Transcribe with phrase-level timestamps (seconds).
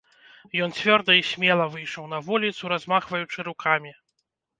[0.65, 3.91] Ён цвёрда і смела выйшаў на вуліцу, размахваючы рукамі.